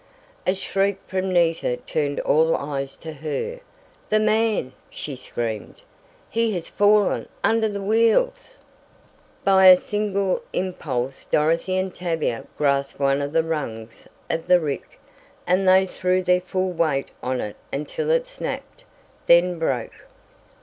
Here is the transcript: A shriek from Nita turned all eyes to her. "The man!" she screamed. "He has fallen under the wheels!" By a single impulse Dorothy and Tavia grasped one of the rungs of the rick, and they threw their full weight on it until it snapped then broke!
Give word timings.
A 0.47 0.55
shriek 0.55 0.97
from 1.07 1.31
Nita 1.31 1.77
turned 1.77 2.19
all 2.21 2.55
eyes 2.55 2.95
to 2.95 3.13
her. 3.13 3.59
"The 4.09 4.17
man!" 4.19 4.73
she 4.89 5.15
screamed. 5.15 5.83
"He 6.27 6.55
has 6.55 6.67
fallen 6.67 7.29
under 7.43 7.69
the 7.69 7.83
wheels!" 7.83 8.57
By 9.43 9.67
a 9.67 9.77
single 9.77 10.41
impulse 10.53 11.25
Dorothy 11.25 11.77
and 11.77 11.93
Tavia 11.93 12.47
grasped 12.57 12.99
one 12.99 13.21
of 13.21 13.31
the 13.31 13.43
rungs 13.43 14.07
of 14.27 14.47
the 14.47 14.59
rick, 14.59 14.99
and 15.45 15.67
they 15.67 15.85
threw 15.85 16.23
their 16.23 16.41
full 16.41 16.71
weight 16.71 17.09
on 17.21 17.39
it 17.39 17.55
until 17.71 18.09
it 18.09 18.25
snapped 18.25 18.83
then 19.27 19.59
broke! 19.59 19.93